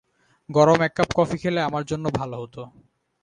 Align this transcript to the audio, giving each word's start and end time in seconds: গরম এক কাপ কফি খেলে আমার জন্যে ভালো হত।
গরম 0.49 0.79
এক 0.81 0.93
কাপ 0.97 1.09
কফি 1.15 1.37
খেলে 1.37 1.59
আমার 1.61 1.83
জন্যে 1.85 2.09
ভালো 2.19 2.35
হত। 2.41 2.55